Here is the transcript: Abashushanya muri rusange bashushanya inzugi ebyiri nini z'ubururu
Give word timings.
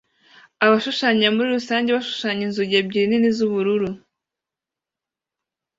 Abashushanya 0.65 1.27
muri 1.35 1.47
rusange 1.57 1.89
bashushanya 1.97 2.41
inzugi 2.45 2.73
ebyiri 2.81 3.07
nini 3.07 3.29
z'ubururu 3.37 3.89